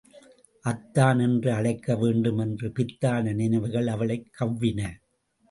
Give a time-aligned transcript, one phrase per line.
[0.65, 4.89] அத்தான் என்று அழைக்க வேண்டும் என்று பித்தான நினைவுகள் அவளைக் கவ்வின.